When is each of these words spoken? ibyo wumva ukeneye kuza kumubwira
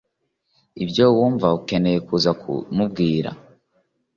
ibyo 0.83 1.05
wumva 1.15 1.47
ukeneye 1.59 1.99
kuza 2.07 2.31
kumubwira 2.41 3.29